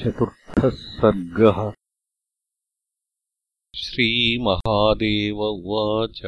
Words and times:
चतुर्थः 0.00 0.68
सर्गः। 0.68 1.72
श्रीमहादेव 3.76 5.36
उवाच। 5.36 6.20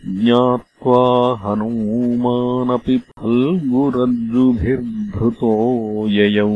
ज्ञात्वा 0.06 1.36
हनूमानपि 1.36 2.98
फल्गुरज्जुभिर्धृतो 2.98 5.52
ययौ 6.08 6.48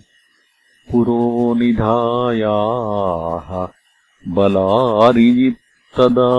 पुरोनिधायाः 0.93 3.69
बलारिजित्तदा 4.29 6.31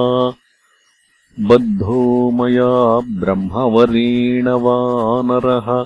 बद्धो 1.40 2.32
मया 2.32 3.20
ब्रह्मवरेण 3.20 4.48
वानरः 4.48 5.86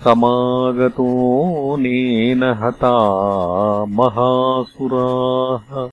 समागतोऽनेन 0.00 2.42
हता 2.42 3.84
महासुराः। 3.84 5.88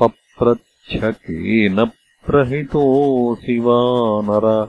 पप्रच्छकेन 0.01 1.91
प्रहितोऽसि 2.27 3.59
वानर 3.59 4.69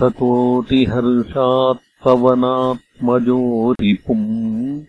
ततोऽतिहर्षात्पवनात् 0.00 2.83
मजोरिपुम् 3.02 4.82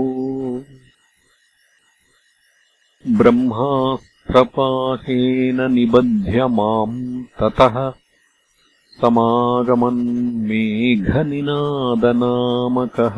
ब्रह्मास्त्रपाशेन 3.08 5.72
निबध्य 5.72 6.46
माम् 6.46 7.24
ततः 7.24 7.92
समागमन् 9.00 10.02
मेघनिनादनामकः। 10.48 13.16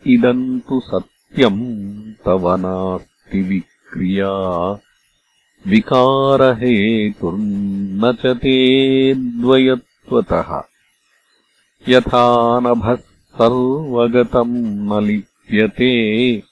इदम् 0.06 0.61
तु 0.61 0.81
सत्यम् 0.81 2.12
तव 2.25 2.56
नास्ति 2.56 3.43
विक्रिया। 3.43 4.79
विकारहेतुर्न 5.67 8.12
च 8.12 8.26
ते 8.26 9.14
द्वयत्वतः 9.14 10.69
यथा 11.88 12.61
नभः 12.61 12.94
सर्वगतम् 12.94 14.59
न 14.59 15.05
लिप्यते 15.05 16.43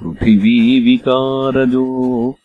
पृथिवीविकारजो 0.00 2.36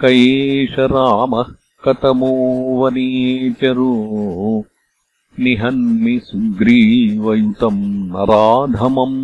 क 0.00 0.02
एष 0.04 0.74
रामः 0.94 1.48
कतमो 1.84 2.32
वनेचरो 2.80 3.92
निहन्मि 5.40 6.16
सुग्रीवयुतम् 6.24 7.82
नराधमम्। 8.14 9.20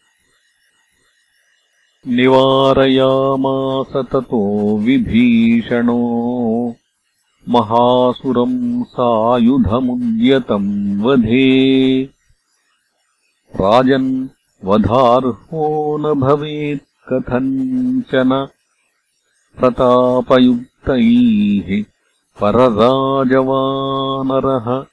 निवारयामास 2.07 4.07
ततो 4.07 4.79
विभीषणो। 4.79 6.77
महासुरम् 7.49 8.85
सायुधमुद्यतम् 8.85 11.03
वधे। 11.03 12.09
राजन् 13.61 14.29
वधार्हो 14.65 15.99
न 15.99 16.21
भवेत् 16.21 17.13
कथञ्चन। 17.13 18.49
प्रतापयुक्तैः 19.59 21.98
परराजवानरः। 22.43 24.87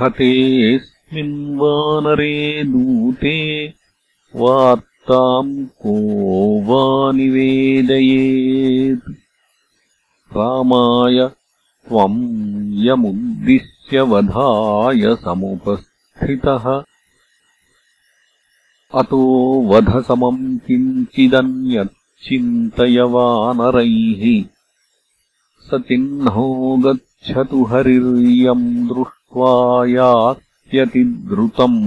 हतेऽस्मिन् 0.00 1.56
वानरे 1.56 2.64
दूते 2.64 3.74
वार्ताम् 4.36 5.66
को 5.66 6.62
वा 6.62 7.12
निवेदयेत्। 7.12 9.12
रामाय 10.36 11.30
त्वम् 11.88 12.86
यमुद्दिश्य 12.86 14.00
वधाय 14.00 15.16
समुपस्थितः। 15.16 16.82
अतो 18.94 19.62
वधसमम् 19.66 20.58
किञ्चिदन्यच्चिन्तय 20.58 23.00
वानरैः 23.00 24.55
स 25.68 25.70
गच्छतु 26.84 27.58
हरिर्यम् 27.70 28.66
दृष्ट्वा 28.88 29.52
यात्यतिद्रुतम् 29.92 31.78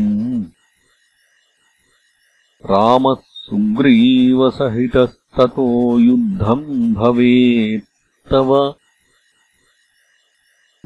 रामः 2.72 3.22
सुग्रीवसहितस्ततो 3.44 5.68
युद्धम् 6.00 6.66
भवेत्तव 7.00 8.52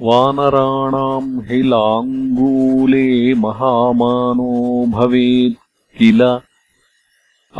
वानराणाम् 0.00 1.28
हि 1.48 1.62
लाङ्गूले 1.72 3.08
महामानो 3.42 4.50
भवेत् 4.94 5.62
किल? 5.98 6.20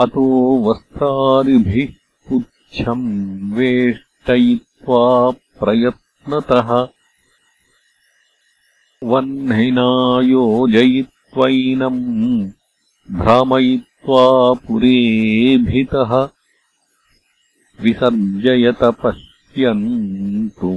अतो 0.02 0.24
वस्त्रादिभिः 0.64 1.92
पुच्छम् 2.28 3.06
वेष्टयित्वा 3.56 5.04
प्रयत्नतः 5.60 6.72
वह्निना 9.12 9.88
योजयित्वैनम् 10.32 12.02
भ्रामयित्वा 13.20 14.24
पुरेभितः 14.66 16.12
विसर्जयत 17.84 18.84
पश्यन्तु 19.02 20.72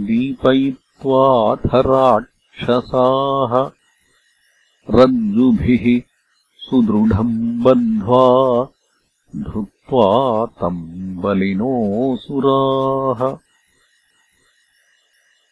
दीपयित्वाथ 0.07 1.67
राक्षसाः 1.87 3.53
रज्जुभिः 4.99 5.85
सुदृढम् 6.67 7.35
बद्ध्वा 7.65 8.27
धृत्वा 9.47 10.07
तम् 10.61 10.83
बलिनोऽसुराः 11.23 13.21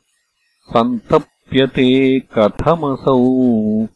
सन्तप्यते 0.73 2.21
कथमसौ 2.21 3.87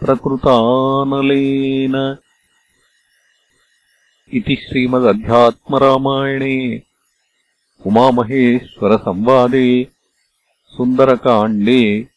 प्रकृतानलेन। 0.00 2.16
इति 4.34 4.56
श्रीमदध्यात्मरामायणे 4.56 6.82
उमामहेश्वरसंवादे 7.86 9.88
सुन्दरकाण्डे 10.66 12.08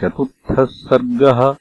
चतुर्थः 0.00 0.64
सर्गः 0.64 1.56